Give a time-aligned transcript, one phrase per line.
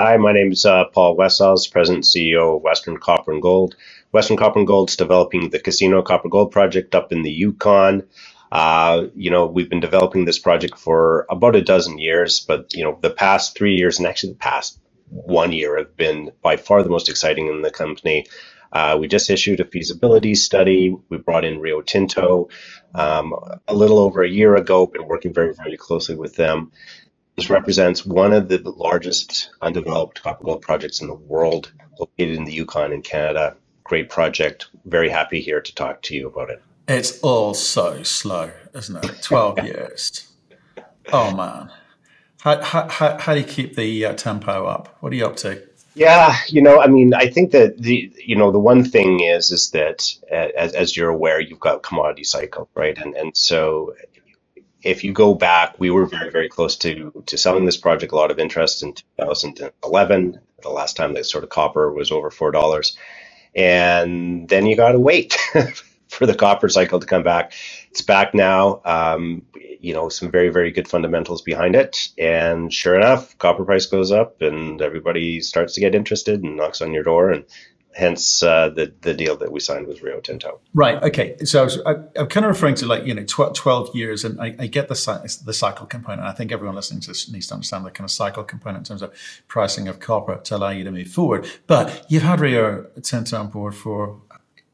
[0.00, 3.74] Hi, my name is uh, Paul West-Sells, President CEO of Western Copper and Gold.
[4.12, 8.04] Western Copper and Gold is developing the Casino Copper Gold project up in the Yukon.
[8.52, 12.84] Uh, you know, we've been developing this project for about a dozen years, but you
[12.84, 14.78] know, the past three years and actually the past
[15.10, 18.24] one year have been by far the most exciting in the company.
[18.72, 20.94] Uh, we just issued a feasibility study.
[21.08, 22.50] We brought in Rio Tinto
[22.94, 23.34] um,
[23.66, 24.86] a little over a year ago.
[24.86, 26.70] Been working very, very closely with them.
[27.38, 32.44] This represents one of the largest undeveloped copper gold projects in the world, located in
[32.44, 33.56] the Yukon in Canada.
[33.84, 34.66] Great project.
[34.86, 36.60] Very happy here to talk to you about it.
[36.88, 39.22] It's all so slow, isn't it?
[39.22, 40.26] 12 years.
[41.12, 41.70] Oh, man.
[42.40, 44.96] How, how, how, do you keep the uh, tempo up?
[44.98, 45.62] What are you up to?
[45.94, 49.50] Yeah, you know, I mean, I think that the you know the one thing is
[49.50, 52.96] is that as, as you're aware, you've got commodity cycle, right?
[52.96, 53.94] And and so
[54.82, 58.12] if you go back, we were very very close to to selling this project.
[58.12, 62.30] A lot of interest in 2011, the last time that sort of copper was over
[62.30, 62.96] four dollars,
[63.54, 65.36] and then you got to wait
[66.08, 67.52] for the copper cycle to come back.
[67.90, 68.80] It's back now.
[68.84, 69.42] Um,
[69.80, 72.08] you know, some very, very good fundamentals behind it.
[72.18, 76.82] And sure enough, copper price goes up and everybody starts to get interested and knocks
[76.82, 77.30] on your door.
[77.30, 77.44] And
[77.94, 80.60] hence uh, the, the deal that we signed with Rio Tinto.
[80.74, 81.02] Right.
[81.02, 81.36] Okay.
[81.44, 84.24] So I was, I, am kind of referring to like, you know, tw- 12 years
[84.24, 86.22] and I, I get the, the cycle component.
[86.22, 88.84] I think everyone listening to this needs to understand the kind of cycle component in
[88.84, 89.12] terms of
[89.48, 91.50] pricing of copper to allow you to move forward.
[91.66, 94.20] But you've had Rio Tinto on board for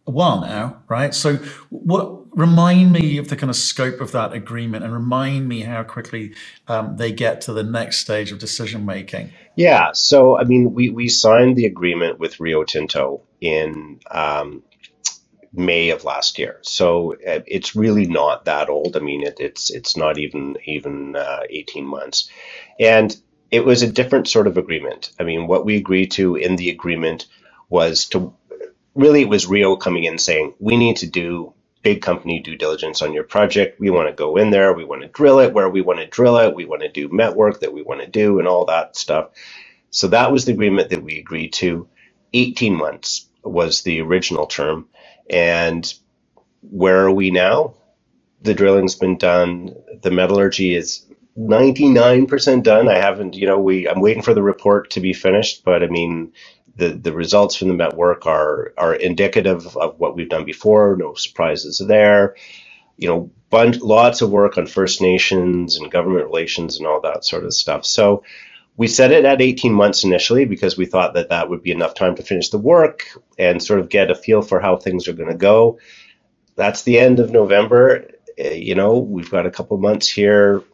[0.07, 1.15] a while now, right?
[1.15, 1.37] So,
[1.71, 5.85] what remind me of the kind of scope of that agreement, and remind me how
[5.85, 6.35] quickly
[6.69, 9.33] um, they get to the next stage of decision making.
[9.57, 14.63] Yeah, so I mean, we we signed the agreement with Rio Tinto in um,
[15.53, 18.97] May of last year, so uh, it's really not that old.
[18.97, 22.31] I mean, it, it's it's not even even uh, eighteen months,
[22.81, 23.17] and
[23.51, 25.13] it was a different sort of agreement.
[25.21, 27.27] I mean, what we agreed to in the agreement
[27.71, 28.35] was to
[28.95, 33.03] really it was Rio coming in saying, we need to do big company due diligence
[33.03, 33.79] on your project.
[33.79, 34.73] We want to go in there.
[34.73, 36.55] We want to drill it where we want to drill it.
[36.55, 39.31] We want to do met work that we want to do and all that stuff.
[39.91, 41.89] So that was the agreement that we agreed to.
[42.33, 44.89] 18 months was the original term.
[45.31, 45.93] And
[46.63, 47.75] where are we now?
[48.43, 49.77] The drilling's been done.
[50.03, 51.07] The metallurgy is
[51.39, 52.89] 99% done.
[52.89, 55.89] I haven't, you know, we I'm waiting for the report to be finished, but I
[55.89, 56.33] mean,
[56.77, 60.97] the, the results from the Met work are are indicative of what we've done before.
[60.99, 62.37] No surprises there.
[62.97, 67.25] You know, bunch, lots of work on First Nations and government relations and all that
[67.25, 67.85] sort of stuff.
[67.85, 68.23] So
[68.77, 71.95] we set it at 18 months initially because we thought that that would be enough
[71.95, 73.07] time to finish the work
[73.39, 75.79] and sort of get a feel for how things are going to go.
[76.57, 78.11] That's the end of November.
[78.37, 80.65] Eh, you know, we've got a couple months here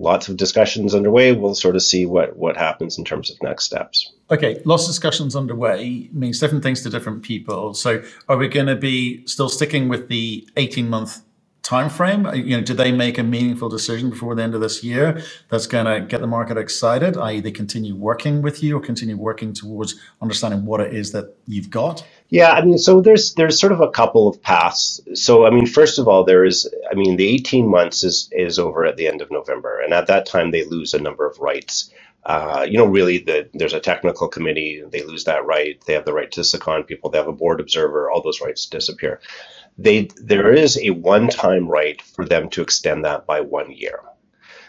[0.00, 1.32] lots of discussions underway.
[1.32, 4.12] We'll sort of see what what happens in terms of next steps.
[4.30, 7.74] Okay, lots of discussions underway means different things to different people.
[7.74, 11.22] So, are we going to be still sticking with the eighteen month
[11.62, 12.26] time frame?
[12.26, 15.22] Uh, you know, do they make a meaningful decision before the end of this year
[15.50, 17.16] that's going to get the market excited?
[17.16, 21.36] I.e., they continue working with you or continue working towards understanding what it is that
[21.46, 22.04] you've got.
[22.30, 25.00] Yeah, I mean, so there's there's sort of a couple of paths.
[25.14, 28.58] So, I mean, first of all, there is, I mean, the 18 months is is
[28.58, 31.38] over at the end of November, and at that time they lose a number of
[31.40, 31.90] rights.
[32.24, 34.82] Uh, you know, really, the, there's a technical committee.
[34.90, 35.82] They lose that right.
[35.86, 37.10] They have the right to second people.
[37.10, 38.10] They have a board observer.
[38.10, 39.16] All those rights disappear
[39.78, 44.00] they there is a one-time right for them to extend that by one year.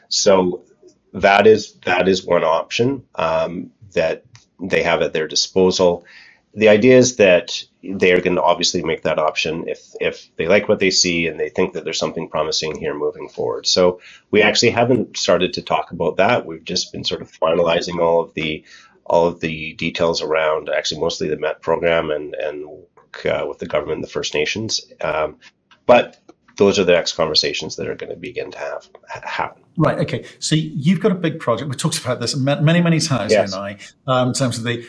[0.09, 0.65] So
[1.13, 4.25] that is that is one option um, that
[4.61, 6.05] they have at their disposal.
[6.53, 10.47] The idea is that they are going to obviously make that option if if they
[10.47, 13.65] like what they see and they think that there's something promising here moving forward.
[13.65, 14.01] So
[14.31, 16.45] we actually haven't started to talk about that.
[16.45, 18.63] We've just been sort of finalizing all of the
[19.05, 22.67] all of the details around actually mostly the MET program and and
[23.25, 24.81] uh, with the government and the First Nations.
[25.01, 25.37] Um,
[25.85, 26.19] but
[26.57, 29.63] those are the next conversations that are going to begin to have happen.
[29.77, 29.99] Right.
[29.99, 30.25] Okay.
[30.39, 31.69] So you've got a big project.
[31.69, 33.51] We talked about this many, many times, yes.
[33.51, 34.85] you and I, um, in terms of the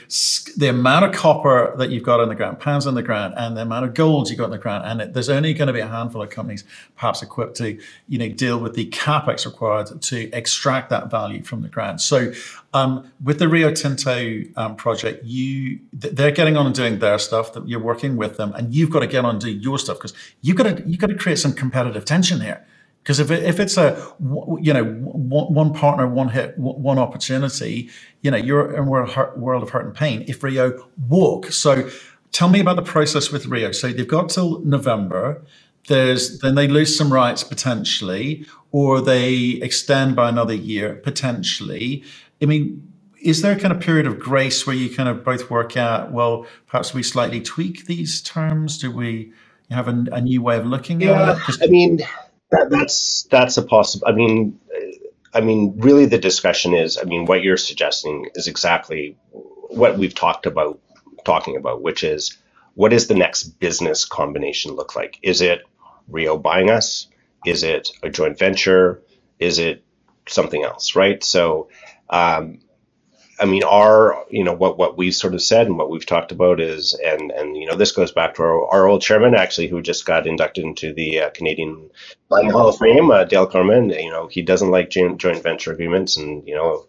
[0.57, 3.57] the amount of copper that you've got on the ground, pounds on the ground, and
[3.57, 4.85] the amount of gold you got on the ground.
[4.85, 6.65] And it, there's only going to be a handful of companies,
[6.97, 11.63] perhaps equipped to, you know, deal with the capex required to extract that value from
[11.63, 12.01] the ground.
[12.01, 12.33] So
[12.75, 17.53] um, with the Rio Tinto um, project, you they're getting on and doing their stuff.
[17.53, 19.99] That you're working with them, and you've got to get on and do your stuff
[19.99, 22.67] because you've got to you've got to create some competitive tension here
[23.03, 23.97] because if, it, if it's a
[24.61, 27.91] you know one partner, one hit, one opportunity,
[28.21, 30.25] you know you're in a world of hurt and pain.
[30.29, 31.89] If Rio walk, so
[32.31, 33.73] tell me about the process with Rio.
[33.73, 35.43] So they've got till November.
[35.89, 42.05] There's then they lose some rights potentially, or they extend by another year potentially.
[42.41, 45.51] I mean, is there a kind of period of grace where you kind of both
[45.51, 48.79] work out, well, perhaps we slightly tweak these terms?
[48.79, 49.33] Do we
[49.71, 51.63] have a, a new way of looking yeah, at it?
[51.63, 52.01] I mean,
[52.53, 54.07] that, that's that's a possible.
[54.09, 54.61] I mean,
[55.35, 56.99] I mean, really, the discussion is.
[56.99, 60.81] I mean, what you're suggesting is exactly what we've talked about,
[61.25, 62.39] talking about, which is
[62.75, 65.19] what is the next business combination look like?
[65.23, 65.63] Is it
[66.09, 67.09] Rio buying us?
[67.45, 69.03] Is it a joint venture?
[69.39, 69.85] Is it
[70.29, 70.95] something else?
[70.97, 71.23] Right.
[71.25, 71.69] So.
[72.11, 72.61] Um,
[73.43, 76.31] I mean, our you know what what we've sort of said and what we've talked
[76.31, 79.67] about is, and and you know this goes back to our, our old chairman actually,
[79.67, 81.91] who just got inducted into the uh, Canadian
[82.31, 83.91] Hall of Fame, uh, Dale Corman.
[83.91, 86.87] You know, he doesn't like joint, joint venture agreements, and you know,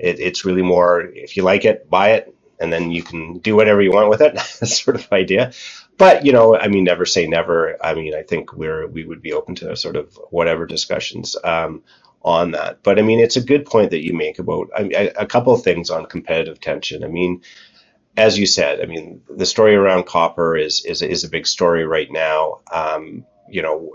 [0.00, 3.54] it, it's really more if you like it, buy it, and then you can do
[3.54, 4.36] whatever you want with it,
[4.66, 5.52] sort of idea.
[5.96, 7.76] But you know, I mean, never say never.
[7.80, 11.36] I mean, I think we're we would be open to sort of whatever discussions.
[11.44, 11.84] Um,
[12.24, 12.82] on that.
[12.84, 15.90] But I mean, it's a good point that you make about a couple of things
[15.90, 17.04] on competitive tension.
[17.04, 17.42] I mean,
[18.16, 21.86] as you said, I mean, the story around copper is is is a big story
[21.86, 22.60] right now.
[22.72, 23.92] Um, you know,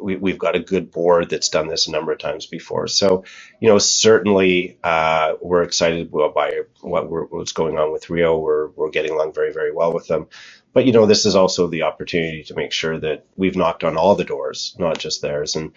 [0.00, 2.88] we, we've got a good board that's done this a number of times before.
[2.88, 3.24] So,
[3.60, 8.38] you know, certainly uh, we're excited by what what's going on with Rio.
[8.38, 10.28] We're we're getting along very very well with them.
[10.74, 13.98] But you know, this is also the opportunity to make sure that we've knocked on
[13.98, 15.56] all the doors, not just theirs.
[15.56, 15.72] And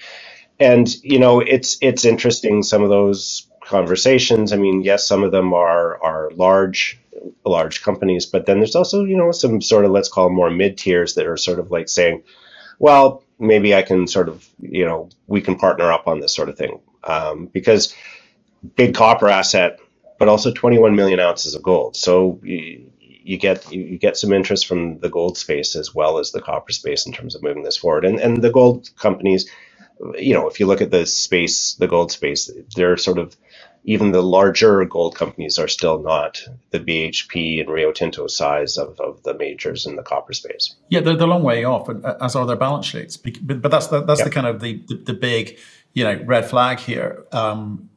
[0.60, 4.54] and you know it's it's interesting some of those conversations.
[4.54, 7.00] I mean yes some of them are are large
[7.46, 10.52] large companies but then there's also you know some sort of let's call them more
[10.52, 12.24] mid tiers that are sort of like saying
[12.80, 16.50] well maybe i can sort of you know we can partner up on this sort
[16.50, 16.81] of thing.
[17.06, 17.96] Um, because
[18.75, 19.80] big copper asset
[20.19, 21.96] but also 21 million ounces of gold.
[21.96, 26.31] So you, you get you get some interest from the gold space as well as
[26.31, 28.06] the copper space in terms of moving this forward.
[28.06, 29.50] And and the gold companies
[30.18, 33.36] you know, if you look at the space, the gold space, they're sort of
[33.86, 39.00] even the larger gold companies are still not the BHP and Rio Tinto size of,
[39.00, 40.75] of the majors in the copper space.
[40.89, 43.15] Yeah, they're, they're a long way off, uh, as are their balance sheets.
[43.15, 45.59] But, but that's the, that's the kind of the, the, the big,
[45.94, 47.25] you know, red flag here.
[47.31, 47.89] Um,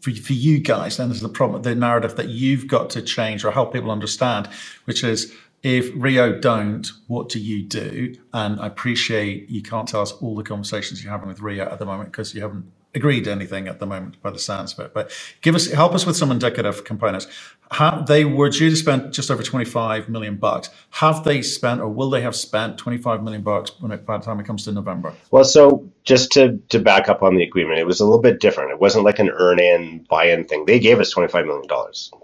[0.00, 3.44] for, for you guys, then there's the problem, the narrative that you've got to change
[3.44, 4.48] or help people understand,
[4.86, 8.14] which is if Rio don't, what do you do?
[8.32, 11.78] And I appreciate you can't tell us all the conversations you're having with Rio at
[11.78, 14.94] the moment because you haven't agreed anything at the moment by the sounds of it.
[14.94, 15.10] But
[15.40, 17.26] give us help us with some indicative components.
[17.72, 20.70] How, they were due to spend just over 25 million bucks.
[20.92, 24.24] Have they spent or will they have spent 25 million bucks when it, by the
[24.24, 25.14] time it comes to November?
[25.32, 28.40] Well, so just to, to back up on the agreement, it was a little bit
[28.40, 28.72] different.
[28.72, 30.66] It wasn't like an earn in, buy in thing.
[30.66, 31.68] They gave us $25 million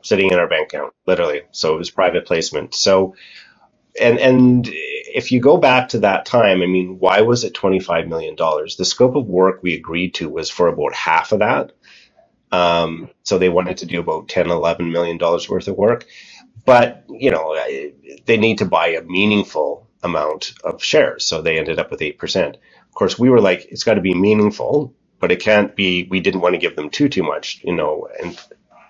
[0.04, 1.42] sitting in our bank account, literally.
[1.52, 2.74] So it was private placement.
[2.74, 3.06] So
[4.00, 7.80] and and if you go back to that time, I mean, why was it twenty
[7.80, 8.76] five million dollars?
[8.76, 11.72] The scope of work we agreed to was for about half of that.
[12.52, 16.06] Um, so they wanted to do about 10, 11 million dollars worth of work,
[16.64, 17.56] but you know
[18.26, 22.18] they need to buy a meaningful amount of shares, so they ended up with eight
[22.18, 22.56] percent.
[22.88, 26.08] Of course, we were like, it's got to be meaningful, but it can't be.
[26.10, 28.38] We didn't want to give them too too much, you know, and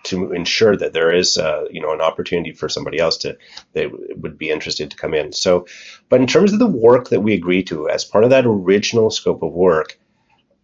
[0.04, 3.36] to ensure that there is uh, you know an opportunity for somebody else to
[3.74, 5.32] that would be interested to come in.
[5.32, 5.66] So,
[6.08, 9.10] but in terms of the work that we agreed to as part of that original
[9.10, 9.98] scope of work,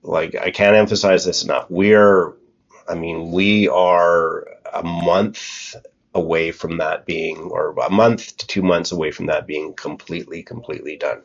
[0.03, 1.67] like I can't emphasize this enough.
[1.71, 2.35] We're,
[2.89, 5.77] I mean, we are a month
[6.15, 10.43] away from that being, or a month to two months away from that being completely,
[10.43, 11.23] completely done.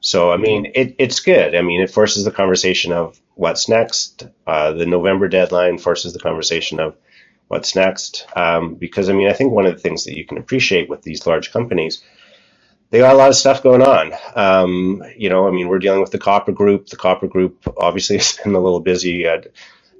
[0.00, 1.54] So, I mean, it, it's good.
[1.54, 4.26] I mean, it forces the conversation of what's next.
[4.46, 6.96] Uh, the November deadline forces the conversation of
[7.48, 8.26] what's next.
[8.34, 11.02] Um, because I mean, I think one of the things that you can appreciate with
[11.02, 12.02] these large companies,
[12.90, 14.12] they got a lot of stuff going on.
[14.34, 16.88] Um, you know, I mean, we're dealing with the Copper Group.
[16.88, 19.48] The Copper Group obviously has been a little busy at,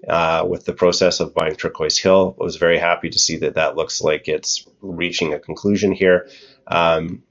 [0.09, 2.37] uh, with the process of buying Turquoise Hill.
[2.41, 6.29] I was very happy to see that that looks like it's reaching a conclusion here.
[6.67, 7.23] Um,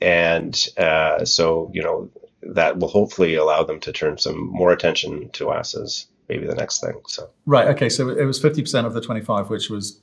[0.00, 2.10] and uh, so, you know,
[2.42, 6.54] that will hopefully allow them to turn some more attention to us as maybe the
[6.54, 7.00] next thing.
[7.06, 7.88] So right, okay.
[7.88, 10.00] So it was fifty percent of the twenty-five, which was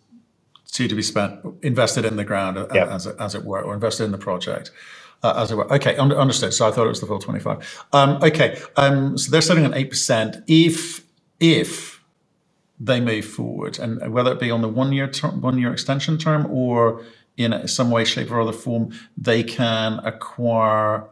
[0.73, 2.89] due to be spent invested in the ground uh, yep.
[2.89, 4.71] as, as it were, or invested in the project.
[5.23, 5.73] Uh, as it were.
[5.73, 6.53] Okay, under, understood.
[6.53, 7.85] So I thought it was the full 25.
[7.93, 10.43] Um, okay, um, so they're sitting at 8%.
[10.45, 11.03] If,
[11.39, 11.94] if
[12.79, 16.17] they move forward, and whether it be on the one year term, one year extension
[16.17, 17.03] term or
[17.37, 21.07] in some way, shape, or other form, they can acquire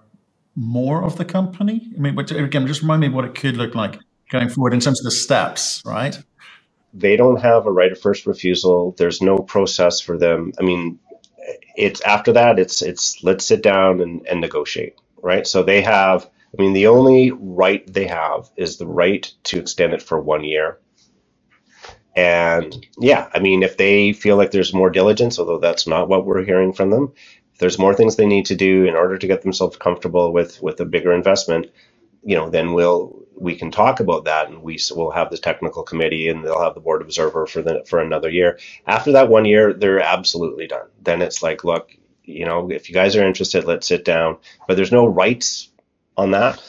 [0.55, 1.91] more of the company.
[1.95, 4.99] I mean, again, just remind me what it could look like going forward in terms
[5.01, 6.17] of the steps, right?
[6.93, 8.95] They don't have a right of first refusal.
[8.97, 10.53] There's no process for them.
[10.59, 10.99] I mean,
[11.75, 12.59] it's after that.
[12.59, 15.47] It's it's let's sit down and, and negotiate, right?
[15.47, 16.29] So they have.
[16.57, 20.43] I mean, the only right they have is the right to extend it for one
[20.43, 20.77] year.
[22.15, 26.25] And yeah, I mean, if they feel like there's more diligence, although that's not what
[26.25, 27.13] we're hearing from them,
[27.53, 30.61] if there's more things they need to do in order to get themselves comfortable with
[30.61, 31.67] with a bigger investment,
[32.23, 35.83] you know, then we'll we can talk about that, and we will have the technical
[35.83, 38.59] committee, and they'll have the board observer for the for another year.
[38.85, 40.87] After that one year, they're absolutely done.
[41.01, 44.37] Then it's like, look, you know, if you guys are interested, let's sit down.
[44.67, 45.69] But there's no rights
[46.15, 46.61] on that.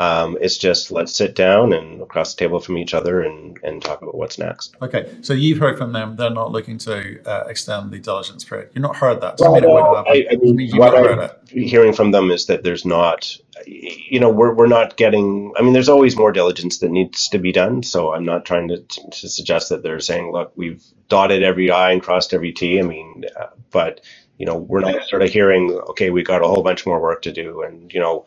[0.00, 3.82] Um, it's just let's sit down and across the table from each other and, and
[3.82, 4.74] talk about what's next.
[4.80, 8.70] Okay, so you've heard from them; they're not looking to uh, extend the diligence period.
[8.72, 9.38] You've not heard that.
[9.38, 13.36] So well, no, I, I mean, what I'm hearing from them is that there's not,
[13.66, 15.52] you know, we're we're not getting.
[15.58, 17.82] I mean, there's always more diligence that needs to be done.
[17.82, 21.92] So I'm not trying to, to suggest that they're saying, look, we've dotted every I
[21.92, 22.78] and crossed every T.
[22.78, 24.00] I mean, uh, but
[24.38, 27.20] you know, we're not sort of hearing, okay, we got a whole bunch more work
[27.22, 28.24] to do, and you know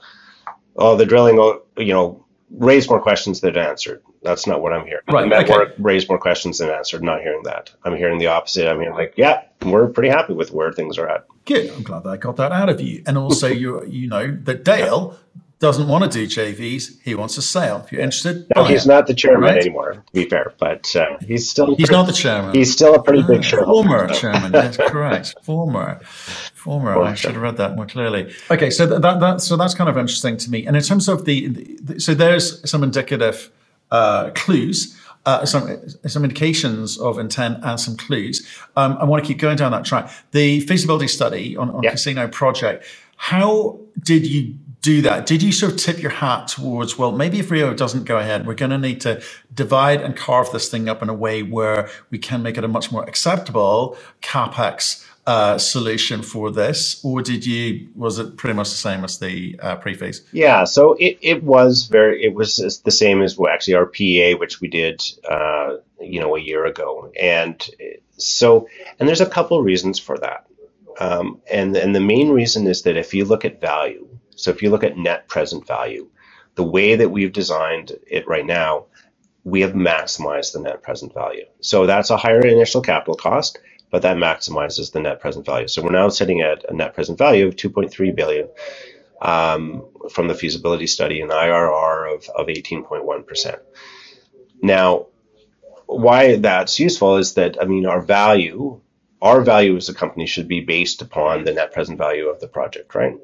[0.76, 4.02] oh, the drilling, oh, you know, raise more questions than answered.
[4.22, 5.04] That's not what I'm hearing.
[5.10, 5.32] Right.
[5.32, 5.54] Okay.
[5.54, 7.04] Work, raise more questions than answered.
[7.04, 7.72] Not hearing that.
[7.84, 8.70] I'm hearing the opposite.
[8.70, 11.26] I'm hearing like, yeah, we're pretty happy with where things are at.
[11.46, 11.72] Good.
[11.72, 13.04] I'm glad that I got that out of you.
[13.06, 15.18] And also, you you know that Dale
[15.64, 17.02] doesn't want to do JVs.
[17.04, 17.84] He wants a sale.
[17.86, 18.90] If you're interested, no, he's it.
[18.90, 19.58] not the chairman right?
[19.58, 19.94] anymore.
[19.94, 22.54] To be fair, but uh, he's still he's pretty, not the chairman.
[22.54, 23.88] He's still a pretty big shareholder.
[23.88, 24.52] Former chairman.
[24.52, 25.36] That's correct.
[25.42, 27.02] Former, former.
[27.02, 28.36] I should have read that more clearly.
[28.52, 30.68] Okay, so that, that, that so that's kind of interesting to me.
[30.68, 33.50] And in terms of the, the so there's some indicative
[33.90, 35.00] uh, clues.
[35.26, 38.46] Uh, some some indications of intent and some clues.
[38.76, 40.12] Um, I want to keep going down that track.
[40.32, 41.92] The feasibility study on, on yeah.
[41.92, 42.84] casino project.
[43.16, 45.26] How did you do that?
[45.26, 48.46] Did you sort of tip your hat towards, well, maybe if Rio doesn't go ahead,
[48.46, 51.90] we're going to need to divide and carve this thing up in a way where
[52.12, 57.46] we can make it a much more acceptable capex uh, solution for this, or did
[57.46, 57.88] you?
[57.96, 60.22] Was it pretty much the same as the uh, pre-phase?
[60.34, 64.60] Yeah, so it, it was very it was the same as actually our PEA, which
[64.60, 67.66] we did uh, you know a year ago, and
[68.18, 68.68] so
[69.00, 70.46] and there's a couple reasons for that,
[71.00, 74.62] um, and and the main reason is that if you look at value, so if
[74.62, 76.10] you look at net present value,
[76.56, 78.86] the way that we've designed it right now,
[79.44, 81.46] we have maximized the net present value.
[81.62, 83.60] So that's a higher initial capital cost,
[83.92, 85.68] but that maximizes the net present value.
[85.68, 88.48] So we're now sitting at a net present value of 2.3 billion
[89.22, 93.60] um, from the feasibility study, an IRR of, of 18.1%.
[94.62, 95.08] Now,
[95.86, 98.82] why that's useful is that I mean our value,
[99.22, 102.48] our value as a company should be based upon the net present value of the
[102.48, 103.18] project, right?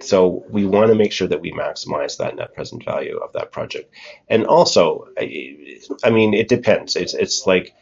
[0.00, 3.52] So we want to make sure that we maximize that net present value of that
[3.52, 3.94] project.
[4.28, 6.96] And also, I, I mean, it depends.
[6.96, 7.74] It's it's like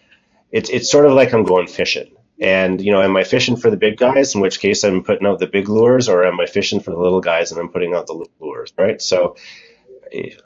[0.50, 2.14] it's it's sort of like I'm going fishing.
[2.38, 4.34] And you know, am I fishing for the big guys?
[4.34, 6.98] In which case, I'm putting out the big lures, or am I fishing for the
[6.98, 9.00] little guys and I'm putting out the little lures, right?
[9.00, 9.36] So,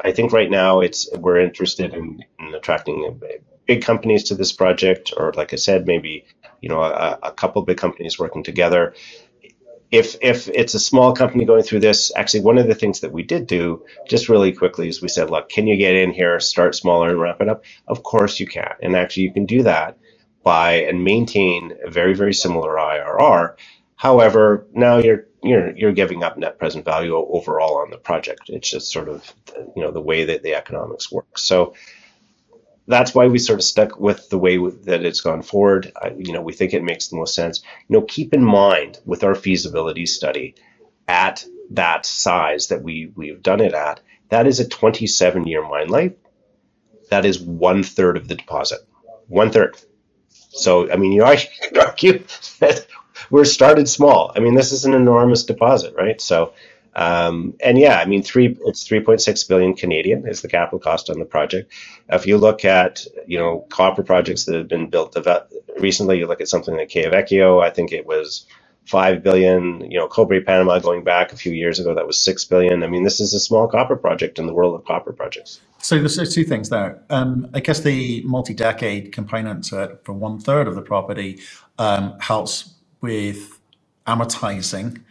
[0.00, 3.20] I think right now it's we're interested in, in attracting
[3.66, 6.26] big companies to this project, or like I said, maybe
[6.60, 8.94] you know a, a couple big companies working together
[9.90, 13.12] if if it's a small company going through this, actually one of the things that
[13.12, 16.40] we did do just really quickly is we said, look, can you get in here,
[16.40, 17.64] start smaller and wrap it up?
[17.86, 18.74] Of course you can.
[18.82, 19.98] And actually you can do that
[20.42, 23.54] by and maintain a very, very similar IRR.
[23.96, 28.42] However, now you're you're you're giving up net present value overall on the project.
[28.48, 29.32] It's just sort of
[29.74, 31.38] you know the way that the economics work.
[31.38, 31.74] So
[32.86, 35.92] that's why we sort of stuck with the way that it's gone forward.
[36.00, 37.62] I, you know, we think it makes the most sense.
[37.88, 40.54] You know, keep in mind with our feasibility study
[41.08, 45.88] at that size that we we've done it at, that is a 27 year mine
[45.88, 46.12] life.
[47.10, 48.80] That is one third of the deposit.
[49.28, 49.76] One third.
[50.28, 52.24] So, I mean, you argue
[52.60, 52.86] that
[53.30, 54.32] we're started small.
[54.34, 56.20] I mean, this is an enormous deposit, right?
[56.20, 56.52] So,
[56.96, 61.18] um, and yeah, I mean, three it's 3.6 billion Canadian is the capital cost on
[61.18, 61.70] the project.
[62.08, 65.14] If you look at you know copper projects that have been built
[65.78, 68.46] recently, you look at something like Quellaveco, I think it was
[68.86, 69.90] five billion.
[69.90, 72.82] You know, Cobre Panama going back a few years ago, that was six billion.
[72.82, 75.60] I mean, this is a small copper project in the world of copper projects.
[75.82, 77.02] So there's two things there.
[77.10, 81.40] Um, I guess the multi-decade component for one third of the property
[81.78, 82.72] um, helps
[83.02, 83.60] with
[84.06, 85.02] amortizing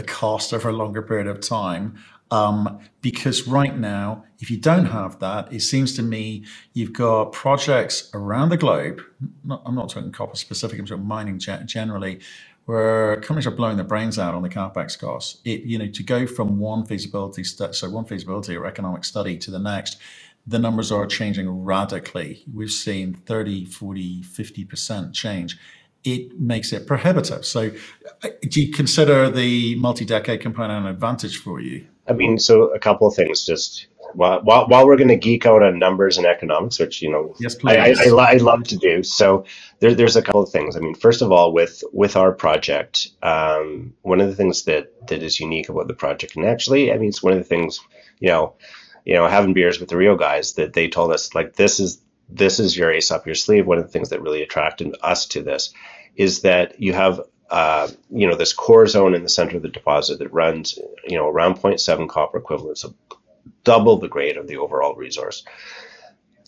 [0.00, 1.98] the cost over a longer period of time.
[2.30, 7.32] Um, because right now, if you don't have that, it seems to me you've got
[7.32, 9.02] projects around the globe.
[9.44, 12.20] Not, I'm not talking copper specific, I'm talking mining generally,
[12.64, 15.40] where companies are blowing their brains out on the capex costs.
[15.44, 19.36] It, you know, to go from one feasibility stu- so one feasibility or economic study
[19.38, 19.98] to the next,
[20.46, 22.44] the numbers are changing radically.
[22.54, 25.58] We've seen 30, 40, 50% change
[26.04, 27.44] it makes it prohibitive.
[27.44, 27.70] So,
[28.22, 31.86] uh, do you consider the multi-decade component an advantage for you?
[32.08, 33.44] I mean, so a couple of things.
[33.44, 37.10] Just while, while, while we're going to geek out on numbers and economics, which you
[37.10, 39.02] know, yes, I, I, I, I, love to do.
[39.02, 39.44] So
[39.78, 40.76] there, there's a couple of things.
[40.76, 45.08] I mean, first of all, with with our project, um, one of the things that
[45.08, 47.80] that is unique about the project, and actually, I mean, it's one of the things,
[48.18, 48.54] you know,
[49.04, 52.00] you know, having beers with the Rio guys that they told us like this is
[52.32, 53.66] this is your ace up your sleeve.
[53.66, 55.72] One of the things that really attracted us to this
[56.16, 57.20] is that you have
[57.50, 61.16] uh, you know this core zone in the center of the deposit that runs you
[61.16, 62.94] know around 0.7 copper equivalent, so
[63.64, 65.44] double the grade of the overall resource.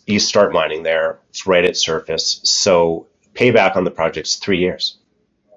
[0.07, 4.99] You start mining there; it's right at surface, so payback on the project's three years.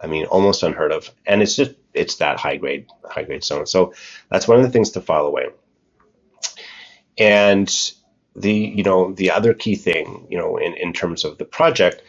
[0.01, 3.67] I mean, almost unheard of, and it's just it's that high grade high grade zone.
[3.67, 3.94] So
[4.29, 5.48] that's one of the things to file away.
[7.17, 7.70] And
[8.36, 12.01] the you know the other key thing you know in, in terms of the project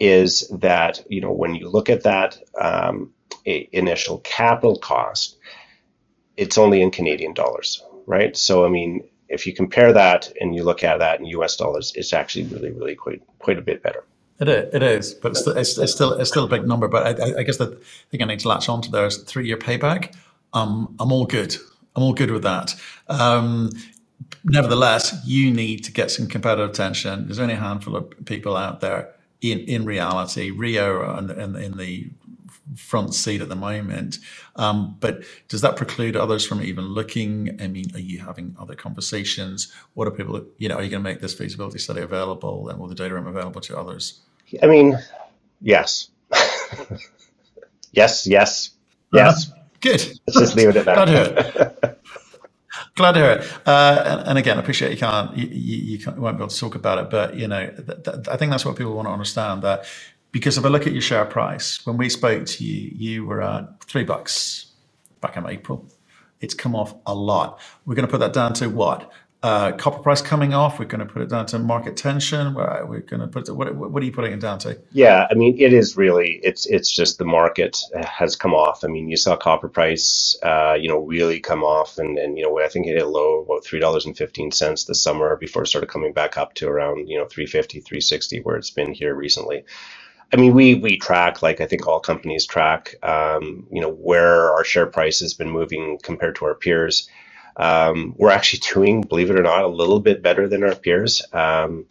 [0.00, 3.12] is that you know when you look at that um,
[3.44, 5.36] initial capital cost,
[6.36, 8.36] it's only in Canadian dollars, right?
[8.36, 11.56] So I mean, if you compare that and you look at that in U.S.
[11.56, 14.04] dollars, it's actually really, really quite quite a bit better.
[14.40, 16.88] It is, it is, but it's, it's, it's still it's still a big number.
[16.88, 17.78] But I, I guess the
[18.10, 20.14] thing I need to latch onto there is three year payback.
[20.52, 21.56] Um, I'm all good.
[21.96, 22.74] I'm all good with that.
[23.08, 23.70] Um,
[24.44, 27.26] nevertheless, you need to get some competitive attention.
[27.26, 30.50] There's only a handful of people out there in, in reality.
[30.50, 32.10] Rio in, in, in the
[32.76, 34.18] front seat at the moment.
[34.56, 37.60] Um, but does that preclude others from even looking?
[37.60, 39.72] I mean, are you having other conversations?
[39.94, 42.78] What are people, you know, are you going to make this feasibility study available and
[42.78, 44.20] will the data room available to others?
[44.62, 44.98] I mean,
[45.60, 46.08] yes.
[47.92, 48.70] yes, yes,
[49.12, 49.50] yes.
[49.50, 50.00] Uh, good.
[50.26, 51.73] Let's just leave it at that.
[52.96, 53.52] Glad to hear it.
[53.66, 56.58] Uh, and, and, again, I appreciate you can't, you, you, can't, won't be able to
[56.58, 59.12] talk about it, but you know, th- th- I think that's what people want to
[59.12, 59.84] understand that
[60.30, 63.42] because if I look at your share price, when we spoke to you, you were
[63.42, 64.72] at three bucks
[65.20, 65.88] back in April.
[66.40, 67.60] It's come off a lot.
[67.84, 69.10] We're going to put that down to what?
[69.44, 70.78] Uh, copper price coming off.
[70.78, 72.54] We're going to put it down to market tension.
[72.54, 74.80] We're, we're going to put it, what, what are you putting it down to?
[74.90, 78.84] Yeah, I mean, it is really it's it's just the market has come off.
[78.84, 82.42] I mean, you saw copper price, uh, you know, really come off, and and you
[82.42, 85.36] know, I think it hit a low about three dollars and fifteen cents this summer
[85.36, 88.94] before it started coming back up to around you know 350, 360 where it's been
[88.94, 89.66] here recently.
[90.32, 94.54] I mean, we we track like I think all companies track, um, you know, where
[94.54, 97.10] our share price has been moving compared to our peers.
[97.56, 101.22] Um, we're actually doing, believe it or not, a little bit better than our peers.
[101.32, 101.86] Um,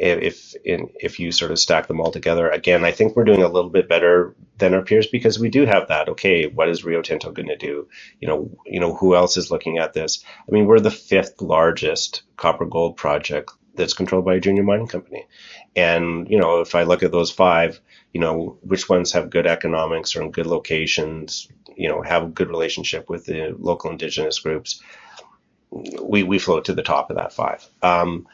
[0.00, 3.42] if in, if you sort of stack them all together, again, I think we're doing
[3.42, 6.08] a little bit better than our peers because we do have that.
[6.10, 7.88] Okay, what is Rio Tinto going to do?
[8.20, 10.24] You know, you know who else is looking at this?
[10.48, 14.88] I mean, we're the fifth largest copper gold project that's controlled by a junior mining
[14.88, 15.26] company.
[15.74, 17.80] And, you know, if I look at those five,
[18.12, 22.28] you know, which ones have good economics or in good locations, you know, have a
[22.28, 24.82] good relationship with the local indigenous groups,
[25.70, 27.66] we, we float to the top of that five.
[27.82, 28.26] Um,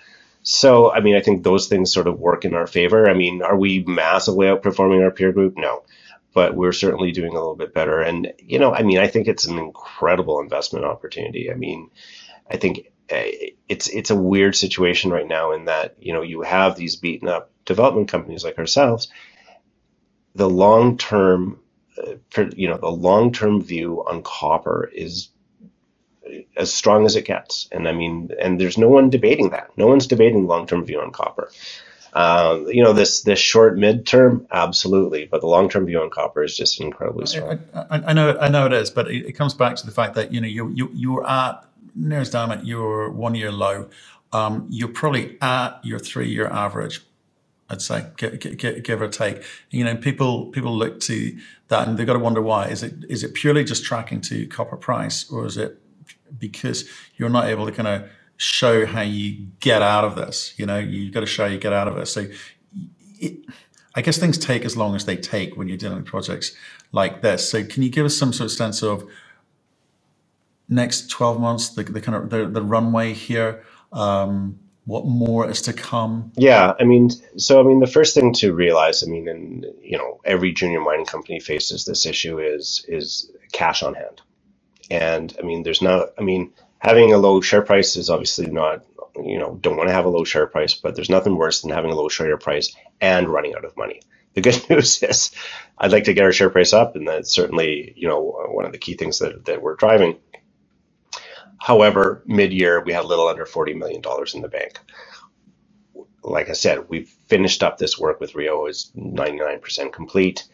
[0.42, 3.08] so, I mean, I think those things sort of work in our favor.
[3.08, 5.56] I mean, are we massively outperforming our peer group?
[5.56, 5.84] No.
[6.32, 8.00] But we're certainly doing a little bit better.
[8.00, 11.50] And, you know, I mean, I think it's an incredible investment opportunity.
[11.50, 11.90] I mean,
[12.50, 16.76] I think it's it's a weird situation right now in that you know you have
[16.76, 19.08] these beaten up development companies like ourselves.
[20.34, 21.60] The long term,
[22.02, 25.28] uh, you know, the long term view on copper is
[26.56, 29.76] as strong as it gets, and I mean, and there's no one debating that.
[29.76, 31.50] No one's debating long term view on copper.
[32.12, 36.10] Uh, you know, this this short mid term, absolutely, but the long term view on
[36.10, 37.60] copper is just incredibly strong.
[37.74, 39.92] I, I, I, know, I know it is, but it, it comes back to the
[39.92, 43.88] fact that you know you you you're at nearest down at your one year low,
[44.32, 47.00] um, you're probably at your three year average.
[47.68, 49.42] I'd say, give, give, give, or take.
[49.70, 51.36] You know, people people look to
[51.74, 52.66] that and they've got to wonder why.
[52.68, 55.80] Is it is it purely just tracking to copper price, or is it
[56.38, 60.54] because you're not able to kind of show how you get out of this?
[60.56, 62.06] You know, you've got to show you get out of it.
[62.06, 62.26] So,
[63.20, 63.44] it,
[63.94, 66.54] I guess things take as long as they take when you're dealing with projects
[66.92, 67.50] like this.
[67.50, 69.04] So, can you give us some sort of sense of
[70.68, 73.64] next 12 months, the, the kind of the, the runway here?
[73.92, 76.32] Um, what more is to come?
[76.36, 79.98] Yeah, I mean, so I mean, the first thing to realize, I mean, and you
[79.98, 84.20] know, every junior mining company faces this issue is is cash on hand,
[84.90, 88.84] and I mean, there's not, I mean, having a low share price is obviously not,
[89.16, 91.70] you know, don't want to have a low share price, but there's nothing worse than
[91.70, 94.02] having a low share price and running out of money.
[94.34, 95.30] The good news is,
[95.78, 98.20] I'd like to get our share price up, and that's certainly, you know,
[98.50, 100.18] one of the key things that that we're driving.
[101.60, 104.02] However, mid-year we had a little under $40 million
[104.34, 104.78] in the bank.
[106.22, 110.44] Like I said, we've finished up this work with Rio is 99% complete.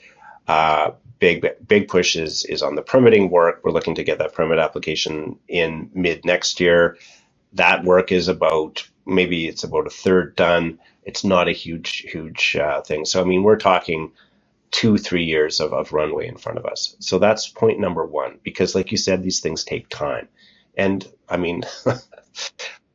[0.48, 3.62] Uh, big big push is is on the permitting work.
[3.64, 6.90] We're looking to get that permit application in mid next year.
[7.54, 10.80] that work is about maybe it's about a third done.
[11.04, 13.06] It's not a huge, huge uh, thing.
[13.06, 14.12] So, I mean, we're talking
[14.72, 16.96] two, three years of, of runway in front of us.
[17.00, 20.28] So that's point number one, because like you said, these things take time.
[20.76, 21.62] And I mean,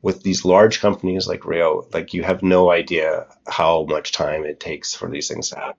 [0.01, 4.59] with these large companies like Rio, like you have no idea how much time it
[4.59, 5.75] takes for these things to happen.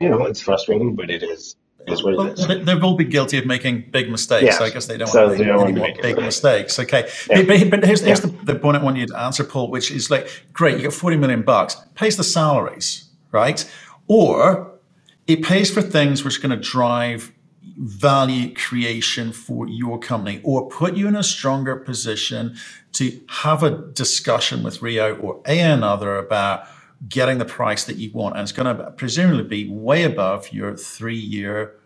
[0.00, 2.64] You know, it's frustrating, but it is is what it is.
[2.64, 4.44] They've all been guilty of making big mistakes.
[4.44, 4.58] Yeah.
[4.58, 6.78] So I guess they don't so want to make any more big mistakes.
[6.78, 7.10] Okay.
[7.28, 7.42] Yeah.
[7.42, 8.30] But, but, here's, here's yeah.
[8.44, 10.92] the, the point I want you to answer, Paul, which is like, great, you got
[10.92, 13.70] 40 million bucks, pays the salaries, right?
[14.08, 14.72] Or
[15.26, 20.68] it pays for things which are going to drive value creation for your company or
[20.68, 22.56] put you in a stronger position
[22.92, 26.66] to have a discussion with Rio or another about
[27.08, 28.36] getting the price that you want.
[28.36, 31.76] And it's going to presumably be way above your three year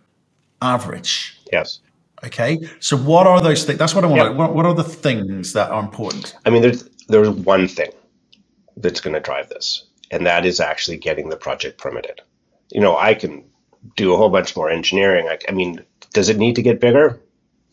[0.62, 1.38] average.
[1.52, 1.80] Yes.
[2.24, 2.68] Okay.
[2.80, 3.78] So, what are those things?
[3.78, 4.30] That's what I want.
[4.30, 4.36] Yep.
[4.36, 6.34] What, what are the things that are important?
[6.46, 7.90] I mean, there's, there's one thing
[8.76, 12.22] that's going to drive this, and that is actually getting the project permitted.
[12.70, 13.44] You know, I can
[13.96, 15.28] do a whole bunch more engineering.
[15.28, 17.20] I, I mean, does it need to get bigger?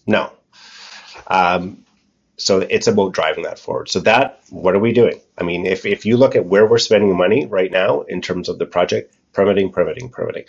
[0.05, 0.31] No.
[1.27, 1.85] Um,
[2.37, 3.89] so it's about driving that forward.
[3.89, 5.21] So that, what are we doing?
[5.37, 8.49] I mean, if, if you look at where we're spending money right now in terms
[8.49, 10.45] of the project, permitting, permitting, permitting,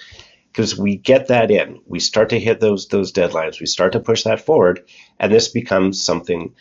[0.50, 4.00] because we get that in, we start to hit those those deadlines, we start to
[4.00, 4.84] push that forward,
[5.18, 6.54] and this becomes something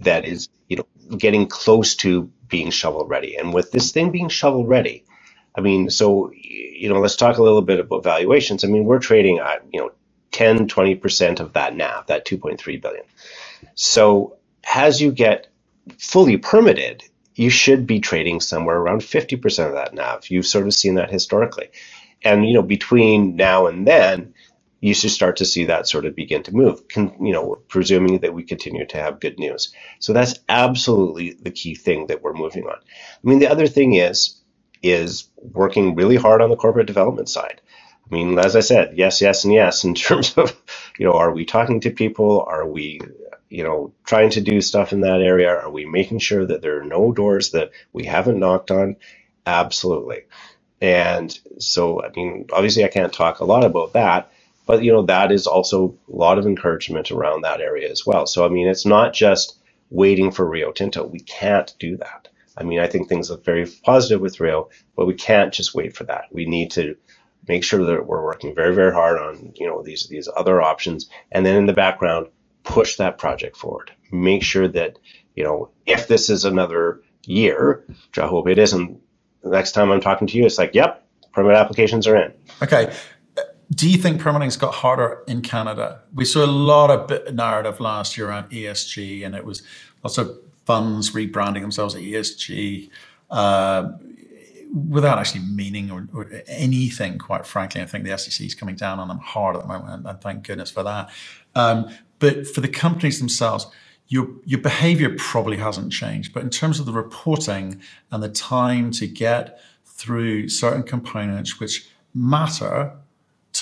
[0.00, 3.36] that is, you know, getting close to being shovel ready.
[3.36, 5.04] And with this thing being shovel ready,
[5.56, 8.64] I mean, so you know, let's talk a little bit about valuations.
[8.64, 9.92] I mean, we're trading at you know
[10.32, 13.04] 10, 20 percent of that NAV, that 2.3 billion.
[13.74, 14.36] So
[14.74, 15.48] as you get
[15.98, 20.30] fully permitted, you should be trading somewhere around 50% of that NAV.
[20.30, 21.70] You've sort of seen that historically.
[22.22, 24.34] And, you know, between now and then,
[24.80, 28.20] you should start to see that sort of begin to move, Con, you know, presuming
[28.20, 29.74] that we continue to have good news.
[30.00, 32.76] So that's absolutely the key thing that we're moving on.
[32.76, 34.40] I mean, the other thing is,
[34.82, 37.60] is working really hard on the corporate development side.
[38.10, 40.56] I mean, as I said, yes, yes, and yes, in terms of,
[40.98, 42.44] you know, are we talking to people?
[42.46, 43.00] Are we
[43.48, 45.48] you know, trying to do stuff in that area?
[45.48, 48.96] Are we making sure that there are no doors that we haven't knocked on?
[49.46, 50.22] Absolutely.
[50.80, 54.30] And so, I mean, obviously, I can't talk a lot about that,
[54.66, 58.26] but you know, that is also a lot of encouragement around that area as well.
[58.26, 59.58] So, I mean, it's not just
[59.90, 61.06] waiting for Rio Tinto.
[61.06, 62.28] We can't do that.
[62.56, 65.96] I mean, I think things look very positive with Rio, but we can't just wait
[65.96, 66.24] for that.
[66.32, 66.96] We need to
[67.48, 71.08] make sure that we're working very, very hard on you know these these other options,
[71.30, 72.28] and then in the background,
[72.66, 73.90] push that project forward.
[74.12, 74.98] Make sure that,
[75.34, 79.00] you know, if this is another year, which I hope it isn't,
[79.44, 82.32] next time I'm talking to you, it's like, yep, permit applications are in.
[82.62, 82.92] Okay.
[83.74, 86.02] Do you think permitting's got harder in Canada?
[86.14, 89.62] We saw a lot of narrative last year on ESG, and it was
[90.04, 92.90] lots of funds rebranding themselves as ESG.
[93.30, 93.92] Uh,
[94.88, 97.80] without actually meaning or, or, anything, quite frankly.
[97.80, 100.20] I think the SEC is coming down on them hard at the moment, and, and
[100.20, 101.08] thank goodness for that.
[101.54, 103.66] Um, but for the companies themselves,
[104.08, 106.32] your your behavior probably hasn't changed.
[106.32, 111.88] But in terms of the reporting and the time to get through certain components which
[112.14, 112.92] matter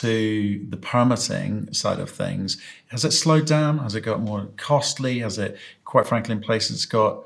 [0.00, 3.78] to the permitting side of things, has it slowed down?
[3.78, 5.20] Has it got more costly?
[5.20, 7.24] Has it, quite frankly, in places got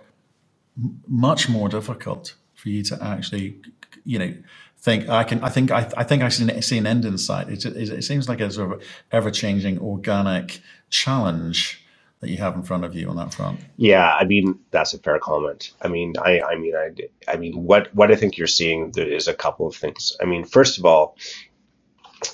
[1.06, 3.58] much more difficult for you to actually,
[4.04, 4.34] you know,
[4.78, 5.42] think I can.
[5.42, 7.48] I think I, I think I see an end in sight.
[7.48, 11.84] It, it, it seems like a sort of ever changing organic challenge
[12.20, 13.60] that you have in front of you on that front.
[13.76, 15.72] Yeah, I mean that's a fair comment.
[15.82, 16.90] I mean, I, I mean, I,
[17.32, 20.16] I mean, what what I think you're seeing there is a couple of things.
[20.20, 21.16] I mean, first of all,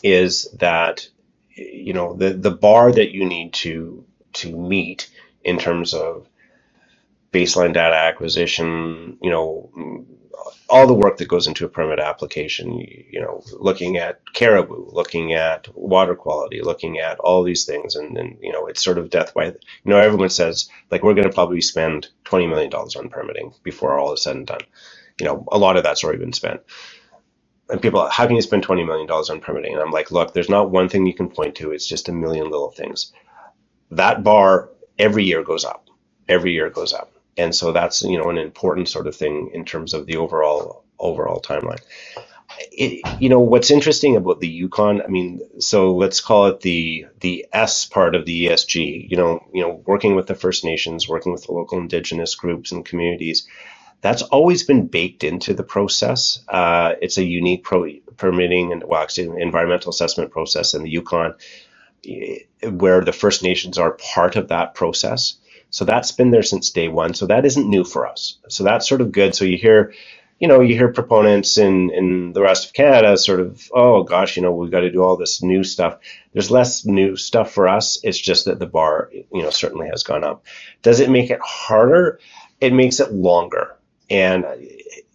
[0.03, 1.09] is that
[1.51, 5.11] you know the the bar that you need to to meet
[5.45, 6.27] in terms of
[7.33, 9.71] baseline data acquisition, you know,
[10.69, 15.33] all the work that goes into a permit application, you know, looking at caribou, looking
[15.35, 17.97] at water quality, looking at all these things.
[17.97, 21.15] And then, you know, it's sort of death by, you know, everyone says, like, we're
[21.15, 24.61] going to probably spend $20 million on permitting before all is said and done.
[25.21, 26.63] You know, a lot of that's already been spent.
[27.71, 29.73] And people, how can you spend $20 million on permitting?
[29.73, 31.73] And I'm like, look, there's not one thing you can point to.
[31.73, 33.13] It's just a million little things.
[33.91, 35.89] That bar every year goes up.
[36.29, 39.65] Every year goes up and so that's you know an important sort of thing in
[39.65, 41.81] terms of the overall overall timeline.
[42.71, 45.03] It, you know what's interesting about the Yukon.
[45.03, 49.11] I mean, so let's call it the the S part of the ESG.
[49.11, 52.71] You know, you know, working with the First Nations, working with the local Indigenous groups
[52.73, 53.49] and communities.
[54.01, 56.43] That's always been baked into the process.
[56.49, 61.35] Uh, it's a unique pro- permitting and well, actually, environmental assessment process in the Yukon,
[62.07, 65.37] eh, where the First Nations are part of that process.
[65.71, 67.15] So that's been there since day one.
[67.15, 68.39] So that isn't new for us.
[68.49, 69.35] So that's sort of good.
[69.35, 69.93] So you hear,
[70.39, 74.37] you know, you hear proponents in, in the rest of Canada sort of, oh gosh,
[74.37, 75.99] you know, we've got to do all this new stuff.
[76.33, 77.99] There's less new stuff for us.
[78.05, 80.45] It's just that the bar, you know, certainly has gone up.
[80.83, 82.21] Does it make it harder?
[82.61, 83.77] It makes it longer.
[84.11, 84.45] And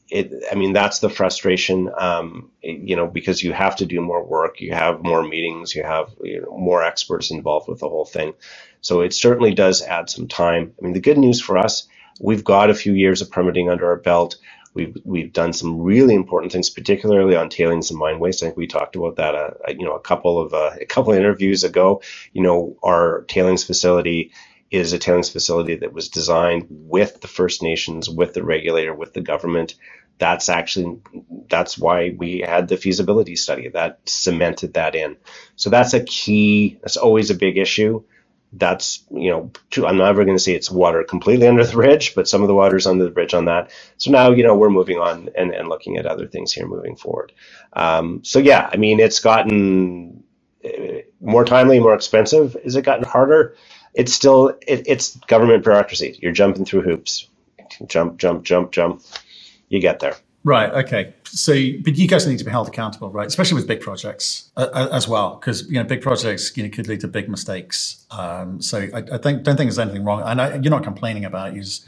[0.09, 4.23] it, I mean, that's the frustration, um, you know, because you have to do more
[4.25, 8.05] work, you have more meetings, you have you know, more experts involved with the whole
[8.05, 8.33] thing.
[8.81, 10.73] So it certainly does add some time.
[10.79, 11.87] I mean, the good news for us,
[12.19, 14.37] we've got a few years of permitting under our belt.
[14.73, 18.43] We've, we've done some really important things, particularly on tailings and mine waste.
[18.43, 21.11] I think we talked about that, uh, you know, a couple of uh, a couple
[21.11, 22.01] of interviews ago.
[22.33, 24.31] You know, our tailings facility
[24.71, 29.13] is a tailings facility that was designed with the First Nations, with the regulator, with
[29.13, 29.75] the government.
[30.19, 30.99] That's actually
[31.49, 35.17] that's why we had the feasibility study that cemented that in.
[35.55, 36.79] So that's a key.
[36.81, 38.03] That's always a big issue.
[38.53, 39.51] That's you know
[39.87, 42.55] I'm never going to say it's water completely under the bridge, but some of the
[42.55, 43.71] water's under the bridge on that.
[43.97, 46.95] So now you know we're moving on and, and looking at other things here moving
[46.97, 47.31] forward.
[47.73, 50.23] Um, so yeah, I mean it's gotten
[50.63, 52.57] eh, more timely, more expensive.
[52.63, 53.55] Is it gotten harder?
[53.93, 56.17] It's still it, it's government bureaucracy.
[56.21, 57.27] You're jumping through hoops.
[57.87, 59.01] Jump, jump, jump, jump.
[59.69, 60.15] You get there.
[60.43, 60.71] Right.
[60.85, 61.13] Okay.
[61.25, 63.27] So, but you guys need to be held accountable, right?
[63.27, 66.69] Especially with big projects uh, uh as well, because you know big projects you know
[66.69, 68.05] could lead to big mistakes.
[68.09, 70.23] Um, so I, I, think don't think there's anything wrong.
[70.25, 71.55] And I, you're not complaining about it.
[71.55, 71.85] You're just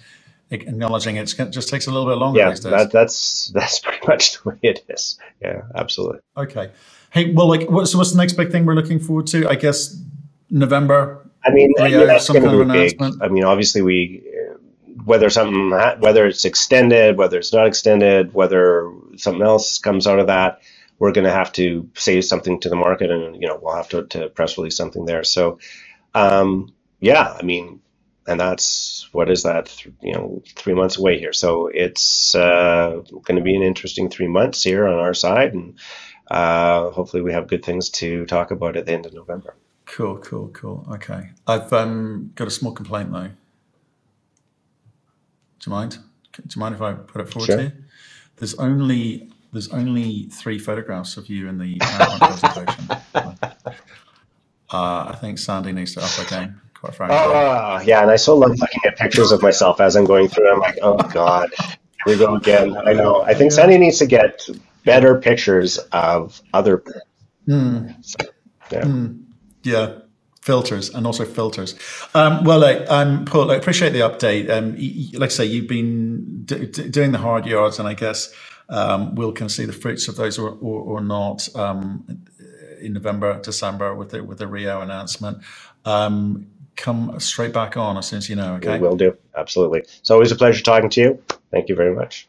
[0.52, 1.40] acknowledging it.
[1.40, 2.40] it just takes a little bit longer.
[2.40, 5.18] Yeah, that, that's that's pretty much the way it is.
[5.42, 6.20] Yeah, absolutely.
[6.38, 6.72] Okay.
[7.12, 9.50] Hey, well, like, what, so what's the next big thing we're looking forward to?
[9.50, 10.02] I guess
[10.50, 13.02] November I mean, oh, yeah, that's going to be big.
[13.22, 14.24] I mean, obviously, we
[15.06, 20.28] whether something whether it's extended, whether it's not extended, whether something else comes out of
[20.28, 20.62] that,
[21.00, 23.90] we're going to have to say something to the market, and you know, we'll have
[23.90, 25.24] to, to press release something there.
[25.24, 25.60] So,
[26.14, 27.82] um, yeah, I mean,
[28.28, 29.84] and that's what is that?
[30.02, 31.34] You know, three months away here.
[31.34, 35.80] So it's uh, going to be an interesting three months here on our side, and
[36.30, 39.56] uh, hopefully, we have good things to talk about at the end of November.
[39.92, 40.88] Cool, cool, cool.
[40.90, 41.32] Okay.
[41.48, 43.28] I've um, got a small complaint though.
[43.28, 43.34] Do
[45.66, 45.98] you mind?
[46.32, 47.58] Do you mind if I put it forward sure.
[47.58, 47.72] to you?
[48.38, 53.38] There's only there's only three photographs of you in the PowerPoint presentation.
[54.74, 57.18] Uh, I think Sandy needs to up her game, quite frankly.
[57.20, 60.50] Oh, yeah, and I so love looking at pictures of myself as I'm going through.
[60.50, 61.76] I'm like, oh god, here
[62.06, 62.78] we go again.
[62.78, 63.22] I know.
[63.22, 64.48] I think Sandy needs to get
[64.86, 66.86] better pictures of other.
[67.50, 67.94] Mm.
[68.02, 68.16] So,
[68.72, 68.84] yeah.
[68.84, 69.26] Mm.
[69.64, 70.00] Yeah,
[70.42, 71.76] filters and also filters.
[72.16, 74.50] Um, well, like, um, Paul, I appreciate the update.
[74.50, 74.76] Um,
[75.20, 78.34] like I say, you've been d- d- doing the hard yards, and I guess
[78.70, 82.26] um, we'll kind of see the fruits of those or, or, or not um,
[82.82, 85.40] in November, December with the with the Rio announcement.
[85.86, 88.56] Um, come straight back on as soon as you know.
[88.56, 89.82] Okay, will do absolutely.
[89.82, 91.24] It's always a pleasure talking to you.
[91.52, 92.28] Thank you very much.